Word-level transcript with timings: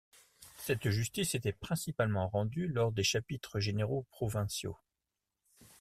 Cette 0.57 0.89
justice 0.89 1.35
était 1.35 1.51
principalement 1.53 2.27
rendue 2.27 2.67
lors 2.67 2.91
des 2.91 3.03
chapitres 3.03 3.59
généraux 3.59 3.99
ou 3.99 4.07
provinciaux. 4.09 4.79